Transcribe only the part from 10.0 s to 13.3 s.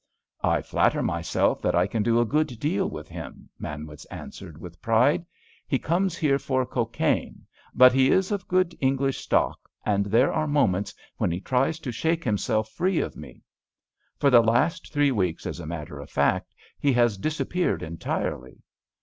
there are moments when he tries to shake himself free of